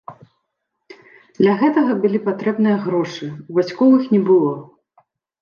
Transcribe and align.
Для 1.39 1.53
гэтага 1.61 1.91
былі 2.05 2.19
патрэбныя 2.31 2.77
грошы, 2.87 3.29
у 3.49 3.61
бацькоў 3.61 3.89
іх 4.01 4.11
не 4.17 4.21
было. 4.33 4.53